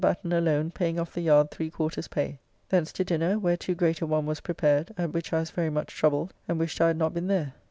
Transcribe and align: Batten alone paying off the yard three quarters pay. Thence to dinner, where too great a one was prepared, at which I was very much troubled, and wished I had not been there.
Batten 0.01 0.33
alone 0.33 0.71
paying 0.71 0.99
off 0.99 1.13
the 1.13 1.21
yard 1.21 1.51
three 1.51 1.69
quarters 1.69 2.07
pay. 2.07 2.39
Thence 2.69 2.91
to 2.93 3.03
dinner, 3.03 3.37
where 3.37 3.55
too 3.55 3.75
great 3.75 4.01
a 4.01 4.07
one 4.07 4.25
was 4.25 4.39
prepared, 4.39 4.91
at 4.97 5.13
which 5.13 5.31
I 5.31 5.41
was 5.41 5.51
very 5.51 5.69
much 5.69 5.93
troubled, 5.93 6.33
and 6.47 6.57
wished 6.57 6.81
I 6.81 6.87
had 6.87 6.97
not 6.97 7.13
been 7.13 7.27
there. 7.27 7.53